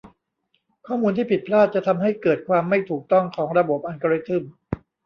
[0.87, 4.43] ข้อมูลที่ผิดพลาดจะทำให้เกิดความไม่ถูกต้องของระบบอัลกอริทึม